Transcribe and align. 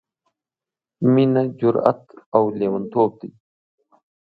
—مينه 1.13 1.41
جرات 1.59 2.03
او 2.35 2.43
لېوانتوب 2.59 3.11
دی... 3.19 3.29